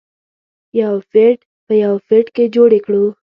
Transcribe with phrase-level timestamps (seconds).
[0.81, 3.05] یو فټ په یو فټ کې جوړې کړو.